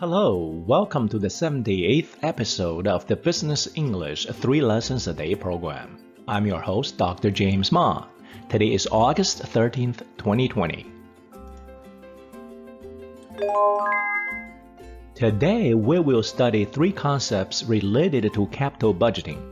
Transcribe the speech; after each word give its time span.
Hello, 0.00 0.46
welcome 0.66 1.10
to 1.10 1.18
the 1.18 1.28
78th 1.28 2.16
episode 2.22 2.88
of 2.88 3.06
the 3.06 3.16
Business 3.16 3.68
English 3.74 4.24
3 4.24 4.62
Lessons 4.62 5.06
a 5.08 5.12
Day 5.12 5.34
program. 5.34 5.98
I'm 6.26 6.46
your 6.46 6.62
host, 6.62 6.96
Dr. 6.96 7.30
James 7.30 7.70
Ma. 7.70 8.06
Today 8.48 8.72
is 8.72 8.88
August 8.90 9.42
13th, 9.42 9.98
2020. 10.16 10.86
Today 15.14 15.74
we 15.74 16.00
will 16.00 16.22
study 16.22 16.64
three 16.64 16.92
concepts 16.92 17.64
related 17.64 18.32
to 18.32 18.46
capital 18.46 18.94
budgeting. 18.94 19.42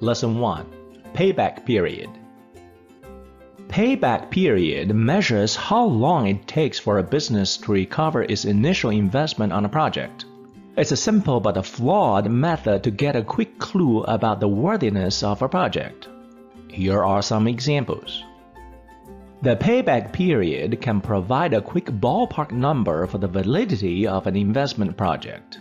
Lesson 0.00 0.38
1 0.38 0.66
Payback 1.14 1.64
Period. 1.64 2.10
Payback 3.72 4.28
period 4.28 4.94
measures 4.94 5.56
how 5.56 5.86
long 5.86 6.26
it 6.26 6.46
takes 6.46 6.78
for 6.78 6.98
a 6.98 7.02
business 7.02 7.56
to 7.56 7.72
recover 7.72 8.22
its 8.22 8.44
initial 8.44 8.90
investment 8.90 9.50
on 9.50 9.64
a 9.64 9.68
project. 9.70 10.26
It's 10.76 10.92
a 10.92 10.96
simple 10.96 11.40
but 11.40 11.56
a 11.56 11.62
flawed 11.62 12.30
method 12.30 12.82
to 12.82 12.90
get 12.90 13.16
a 13.16 13.24
quick 13.24 13.58
clue 13.58 14.02
about 14.02 14.40
the 14.40 14.48
worthiness 14.48 15.22
of 15.22 15.40
a 15.40 15.48
project. 15.48 16.06
Here 16.68 17.02
are 17.02 17.22
some 17.22 17.48
examples. 17.48 18.22
The 19.40 19.56
payback 19.56 20.12
period 20.12 20.82
can 20.82 21.00
provide 21.00 21.54
a 21.54 21.62
quick 21.62 21.86
ballpark 21.86 22.52
number 22.52 23.06
for 23.06 23.16
the 23.16 23.26
validity 23.26 24.06
of 24.06 24.26
an 24.26 24.36
investment 24.36 24.98
project. 24.98 25.60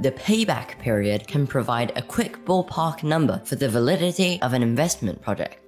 The 0.00 0.12
payback 0.12 0.78
period 0.78 1.28
can 1.28 1.46
provide 1.46 1.92
a 1.94 2.00
quick 2.00 2.42
ballpark 2.46 3.02
number 3.02 3.42
for 3.44 3.56
the 3.56 3.68
validity 3.68 4.40
of 4.40 4.54
an 4.54 4.62
investment 4.62 5.20
project. 5.20 5.58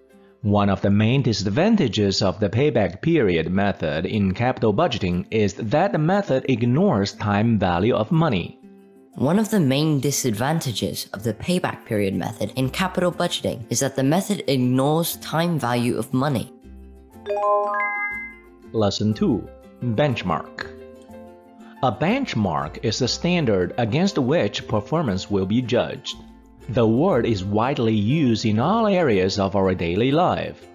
One 0.42 0.68
of 0.68 0.82
the 0.82 0.90
main 0.90 1.22
disadvantages 1.22 2.20
of 2.22 2.40
the 2.40 2.50
payback 2.50 3.00
period 3.00 3.50
method 3.50 4.04
in 4.04 4.34
capital 4.34 4.72
budgeting 4.72 5.26
is 5.30 5.54
that 5.54 5.92
the 5.92 5.98
method 5.98 6.44
ignores 6.48 7.12
time 7.12 7.58
value 7.58 7.94
of 7.94 8.12
money. 8.12 8.60
One 9.14 9.38
of 9.38 9.50
the 9.50 9.60
main 9.60 9.98
disadvantages 9.98 11.08
of 11.14 11.22
the 11.22 11.32
payback 11.32 11.86
period 11.86 12.14
method 12.14 12.52
in 12.54 12.68
capital 12.68 13.10
budgeting 13.10 13.64
is 13.70 13.80
that 13.80 13.96
the 13.96 14.04
method 14.04 14.44
ignores 14.46 15.16
time 15.16 15.58
value 15.58 15.96
of 15.96 16.12
money. 16.12 16.52
Lesson 18.72 19.14
2 19.14 19.48
Benchmark 19.94 20.66
A 21.82 21.90
benchmark 21.90 22.78
is 22.82 23.00
a 23.00 23.08
standard 23.08 23.74
against 23.78 24.18
which 24.18 24.68
performance 24.68 25.30
will 25.30 25.46
be 25.46 25.62
judged. 25.62 26.16
The 26.68 26.86
word 26.86 27.26
is 27.26 27.44
widely 27.44 27.94
used 27.94 28.44
in 28.44 28.58
all 28.58 28.88
areas 28.88 29.38
of 29.38 29.54
our 29.54 29.72
daily 29.74 30.10
life. 30.10 30.66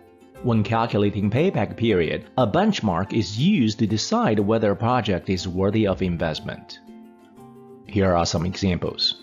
When 0.42 0.64
calculating 0.64 1.30
payback 1.30 1.76
period, 1.76 2.30
a 2.38 2.48
benchmark 2.48 3.12
is 3.12 3.38
used 3.38 3.80
to 3.80 3.88
decide 3.88 4.40
whether 4.40 4.72
a 4.72 4.76
project 4.76 5.30
is 5.30 5.48
worthy 5.48 5.86
of 5.86 6.02
investment. 6.02 6.80
Here 7.88 8.16
are 8.16 8.26
some 8.26 8.46
examples. 8.46 9.16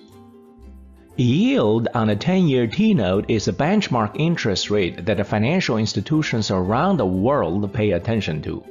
Yield 1.16 1.88
on 1.94 2.10
a 2.10 2.16
10-year 2.16 2.66
T-note 2.66 3.24
is 3.28 3.48
a 3.48 3.52
benchmark 3.52 4.14
interest 4.14 4.70
rate 4.70 5.06
that 5.06 5.26
financial 5.26 5.78
institutions 5.78 6.50
around 6.50 6.98
the 6.98 7.06
world 7.06 7.72
pay 7.72 7.92
attention 7.92 8.42
to. 8.42 8.62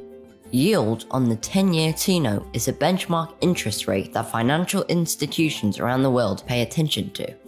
Yield 0.52 1.06
on 1.12 1.28
the 1.28 1.36
10 1.36 1.74
year 1.74 1.92
T 1.92 2.22
note 2.22 2.48
is 2.54 2.70
a 2.70 2.74
benchmark 2.74 3.34
interest 3.42 3.86
rate 3.86 4.14
that 4.14 4.32
financial 4.32 4.86
institutions 4.86 5.78
around 5.78 6.04
the 6.04 6.10
world 6.10 6.44
pay 6.48 6.62
attention 6.62 7.10
to. 7.12 7.47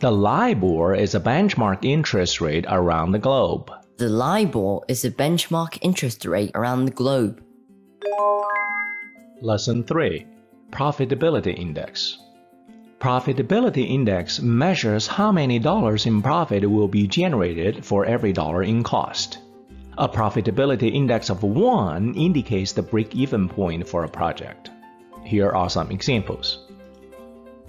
The 0.00 0.12
LIBOR 0.12 0.94
is 0.94 1.16
a 1.16 1.20
benchmark 1.20 1.84
interest 1.84 2.40
rate 2.40 2.66
around 2.68 3.10
the 3.10 3.18
globe. 3.18 3.68
The 3.96 4.08
LIBOR 4.08 4.82
is 4.86 5.04
a 5.04 5.10
benchmark 5.10 5.76
interest 5.82 6.24
rate 6.24 6.52
around 6.54 6.84
the 6.84 6.92
globe. 6.92 7.42
Lesson 9.42 9.82
3 9.82 10.24
Profitability 10.70 11.58
Index 11.58 12.16
Profitability 13.00 13.90
Index 13.90 14.40
measures 14.40 15.08
how 15.08 15.32
many 15.32 15.58
dollars 15.58 16.06
in 16.06 16.22
profit 16.22 16.70
will 16.70 16.86
be 16.86 17.08
generated 17.08 17.84
for 17.84 18.04
every 18.04 18.32
dollar 18.32 18.62
in 18.62 18.84
cost. 18.84 19.38
A 19.98 20.08
profitability 20.08 20.94
index 20.94 21.28
of 21.28 21.42
1 21.42 22.14
indicates 22.14 22.70
the 22.70 22.82
break 22.82 23.16
even 23.16 23.48
point 23.48 23.88
for 23.88 24.04
a 24.04 24.08
project. 24.08 24.70
Here 25.24 25.50
are 25.50 25.68
some 25.68 25.90
examples. 25.90 26.67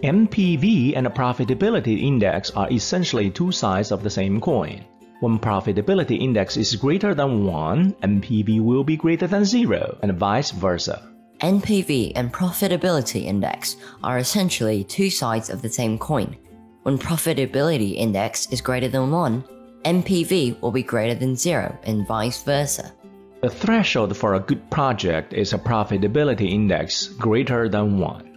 NPV 0.04 0.94
and 0.96 1.06
a 1.06 1.10
profitability 1.10 2.04
index 2.04 2.52
are 2.52 2.72
essentially 2.72 3.30
two 3.30 3.52
sides 3.52 3.92
of 3.92 4.02
the 4.02 4.10
same 4.10 4.40
coin. 4.40 4.86
When 5.20 5.38
profitability 5.38 6.22
index 6.22 6.56
is 6.56 6.74
greater 6.78 7.14
than 7.14 7.44
1, 7.44 7.96
NPV 8.02 8.64
will 8.64 8.86
be 8.86 8.96
greater 8.96 9.28
than 9.28 9.44
0, 9.44 9.98
and 10.02 10.18
vice 10.18 10.52
versa. 10.52 11.12
NPV 11.42 12.14
and 12.16 12.32
profitability 12.32 13.26
index 13.26 13.76
are 14.02 14.20
essentially 14.20 14.86
two 14.86 15.10
sides 15.10 15.50
of 15.50 15.62
the 15.62 15.70
same 15.70 15.98
coin. 15.98 16.38
When 16.84 16.98
profitability 16.98 17.98
index 17.98 18.48
is 18.54 18.62
greater 18.62 18.88
than 18.88 19.12
1, 19.12 19.44
NPV 19.84 20.62
will 20.62 20.72
be 20.72 20.84
greater 20.84 21.16
than 21.16 21.36
0 21.36 21.78
and 21.84 22.08
vice 22.08 22.42
versa. 22.44 22.94
The 23.42 23.50
threshold 23.50 24.16
for 24.16 24.36
a 24.36 24.40
good 24.40 24.70
project 24.72 25.34
is 25.34 25.52
a 25.52 25.58
profitability 25.58 26.52
index 26.52 27.08
greater 27.08 27.68
than 27.68 28.00
1. 28.00 28.29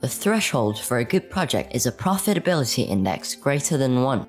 The 0.00 0.08
threshold 0.08 0.78
for 0.78 0.98
a 0.98 1.04
good 1.04 1.30
project 1.30 1.74
is 1.74 1.86
a 1.86 1.90
profitability 1.90 2.86
index 2.86 3.34
greater 3.34 3.78
than 3.78 4.02
1. 4.02 4.26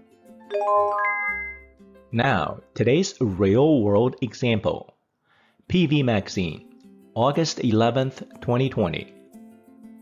Now, 2.13 2.61
today's 2.73 3.15
real 3.19 3.81
world 3.81 4.15
example 4.21 4.93
PV 5.67 6.05
Magazine, 6.05 6.73
August 7.15 7.57
11th, 7.57 8.19
2020. 8.39 9.13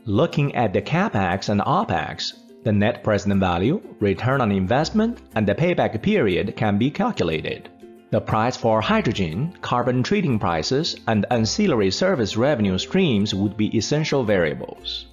Looking 0.06 0.54
at 0.54 0.72
the 0.72 0.84
capex 0.84 1.50
and 1.50 1.62
opex, 1.62 2.34
the 2.64 2.72
net 2.72 3.04
present 3.04 3.40
value, 3.40 3.82
return 4.00 4.42
on 4.42 4.52
investment, 4.52 5.20
and 5.34 5.48
the 5.48 5.56
payback 5.56 6.00
period 6.04 6.56
can 6.56 6.78
be 6.78 6.92
calculated. 6.92 7.70
The 8.12 8.22
price 8.22 8.56
for 8.56 8.82
hydrogen, 8.82 9.58
carbon 9.62 10.04
trading 10.04 10.38
prices, 10.38 10.96
and 11.08 11.26
ancillary 11.32 11.90
service 11.90 12.38
revenue 12.38 12.78
streams 12.78 13.34
would 13.34 13.58
be 13.58 13.76
essential 13.76 14.24
variables. 14.24 15.08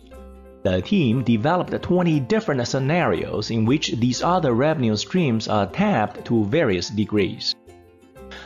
The 0.62 0.80
team 0.80 1.24
developed 1.24 1.82
20 1.82 2.20
different 2.20 2.66
scenarios 2.68 3.50
in 3.50 3.64
which 3.64 3.92
these 3.92 4.22
other 4.22 4.52
revenue 4.52 4.94
streams 4.94 5.48
are 5.48 5.66
tapped 5.66 6.24
to 6.26 6.44
various 6.44 6.88
degrees. 6.88 7.54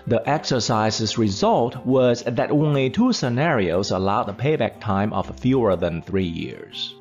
The 0.07 0.27
exercise's 0.27 1.19
result 1.19 1.85
was 1.85 2.23
that 2.23 2.51
only 2.51 2.89
two 2.89 3.13
scenarios 3.13 3.91
allowed 3.91 4.31
a 4.31 4.33
payback 4.33 4.81
time 4.81 5.13
of 5.13 5.39
fewer 5.39 5.77
than 5.77 6.01
three 6.01 6.27
years. 6.27 6.95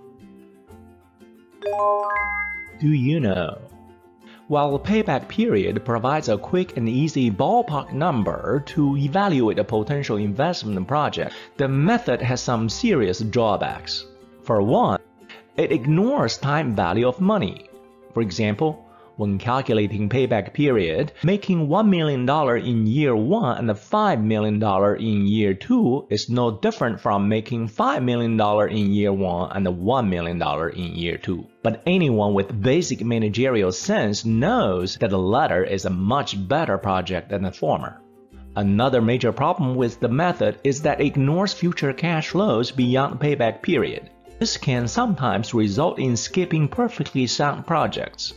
Do 2.82 2.90
you 2.90 3.22
know? 3.22 3.58
While 4.48 4.74
the 4.74 4.80
payback 4.80 5.30
period 5.30 5.86
provides 5.86 6.28
a 6.28 6.38
quick 6.38 6.76
and 6.76 6.90
easy 6.90 7.32
ballpark 7.32 7.94
number 7.94 8.62
to 8.68 8.98
evaluate 8.98 9.60
a 9.60 9.64
potential 9.64 10.18
investment 10.18 10.88
project, 10.88 11.34
the 11.56 11.70
method 11.70 12.22
has 12.22 12.42
some 12.42 12.68
serious 12.68 13.20
drawbacks. 13.20 14.06
For 14.46 14.62
one, 14.62 15.00
it 15.58 15.72
ignores 15.72 16.38
time 16.38 16.76
value 16.76 17.08
of 17.08 17.20
money. 17.20 17.68
For 18.14 18.22
example, 18.22 18.86
when 19.16 19.40
calculating 19.40 20.08
payback 20.08 20.54
period, 20.54 21.14
making 21.24 21.68
$1 21.68 21.90
million 21.90 22.30
in 22.64 22.86
year 22.86 23.16
1 23.16 23.58
and 23.58 23.70
$5 23.72 24.24
million 24.24 24.62
in 25.02 25.26
year 25.26 25.56
2 25.56 26.08
is 26.12 26.30
no 26.30 26.52
different 26.52 27.00
from 27.00 27.28
making 27.28 27.70
$5 27.70 28.04
million 28.04 28.40
in 28.70 28.94
year 28.94 29.12
1 29.12 29.52
and 29.58 29.66
$1 29.66 30.10
million 30.10 30.40
in 30.76 30.96
year 30.96 31.18
2. 31.18 31.44
But 31.64 31.82
anyone 31.88 32.36
with 32.36 32.62
basic 32.62 33.04
managerial 33.04 33.72
sense 33.72 34.26
knows 34.26 34.98
that 34.98 35.10
the 35.10 35.18
latter 35.18 35.64
is 35.64 35.86
a 35.86 35.90
much 35.90 36.48
better 36.48 36.78
project 36.78 37.30
than 37.30 37.42
the 37.42 37.52
former. 37.52 38.00
Another 38.56 39.02
major 39.02 39.32
problem 39.32 39.76
with 39.76 40.00
the 40.00 40.08
method 40.08 40.60
is 40.64 40.84
that 40.84 41.02
it 41.02 41.08
ignores 41.08 41.52
future 41.52 41.94
cash 41.94 42.30
flows 42.30 42.70
beyond 42.70 43.20
payback 43.20 43.64
period. 43.64 44.12
This 44.38 44.58
can 44.58 44.88
sometimes 44.88 45.54
result 45.54 45.98
in 45.98 46.18
skipping 46.18 46.68
perfectly 46.68 47.26
sound 47.26 47.66
projects. 47.66 48.34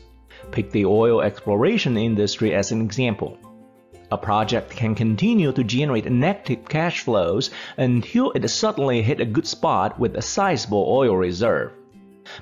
Pick 0.52 0.70
the 0.70 0.86
oil 0.86 1.20
exploration 1.20 1.96
industry 1.96 2.54
as 2.54 2.70
an 2.70 2.80
example. 2.80 3.36
A 4.10 4.16
project 4.16 4.70
can 4.70 4.94
continue 4.94 5.52
to 5.52 5.64
generate 5.64 6.10
negative 6.10 6.68
cash 6.68 7.00
flows 7.02 7.50
until 7.76 8.30
it 8.30 8.48
suddenly 8.48 9.02
hit 9.02 9.20
a 9.20 9.26
good 9.26 9.46
spot 9.46 9.98
with 9.98 10.16
a 10.16 10.22
sizable 10.22 10.86
oil 10.88 11.16
reserve. 11.16 11.72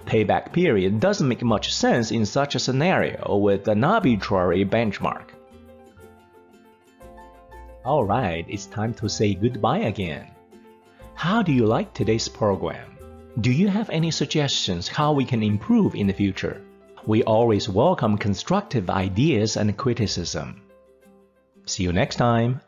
Payback 0.05 0.53
period 0.53 1.01
doesn't 1.01 1.27
make 1.27 1.43
much 1.43 1.73
sense 1.73 2.11
in 2.11 2.27
such 2.27 2.55
a 2.55 2.61
scenario 2.61 3.37
with 3.37 3.69
an 3.69 3.83
arbitrary 3.83 4.65
benchmark. 4.65 5.31
Alright, 7.85 8.47
it's 8.49 8.67
time 8.67 8.93
to 8.95 9.09
say 9.09 9.35
goodbye 9.35 9.79
again. 9.79 10.27
How 11.15 11.43
do 11.43 11.53
you 11.53 11.67
like 11.67 11.95
today's 11.95 12.29
program? 12.29 12.96
Do 13.39 13.53
you 13.53 13.69
have 13.69 13.91
any 13.91 14.11
suggestions 14.11 14.89
how 14.89 15.13
we 15.13 15.27
can 15.27 15.43
improve 15.43 15.95
in 15.95 16.07
the 16.07 16.15
future? 16.15 16.63
We 17.05 17.23
always 17.25 17.69
welcome 17.69 18.17
constructive 18.17 18.89
ideas 18.89 19.59
and 19.59 19.77
criticism. 19.77 20.63
See 21.67 21.83
you 21.83 21.93
next 21.93 22.17
time. 22.17 22.63